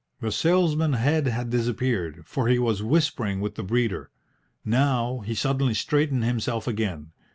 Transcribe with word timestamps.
The 0.19 0.31
salesman's 0.31 0.97
head 0.97 1.27
had 1.27 1.51
disappeared, 1.51 2.23
for 2.25 2.47
he 2.47 2.57
was 2.57 2.81
whispering 2.81 3.39
with 3.39 3.53
the 3.53 3.61
breeder. 3.61 4.09
Now 4.65 5.19
he 5.19 5.35
suddenly 5.35 5.75
straightened 5.75 6.25
himself 6.25 6.67
again. 6.67 7.11